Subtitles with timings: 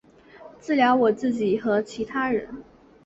[0.59, 2.63] 治疗我自己和其他人